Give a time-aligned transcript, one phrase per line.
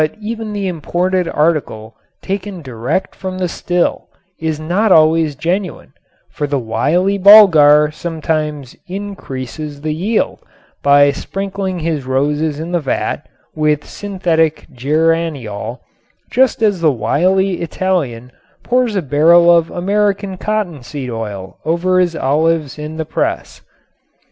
[0.19, 4.07] Even the imported article taken direct from the still
[4.39, 5.93] is not always genuine,
[6.31, 10.39] for the wily Bulgar sometimes "increases the yield"
[10.81, 15.81] by sprinkling his roses in the vat with synthetic geraniol
[16.31, 18.31] just as the wily Italian
[18.63, 23.61] pours a barrel of American cottonseed oil over his olives in the press.